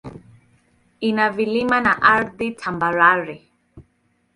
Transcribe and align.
Ina 1.09 1.29
vilima 1.37 1.81
na 1.83 1.95
ardhi 2.15 2.51
tambarare. 2.63 3.41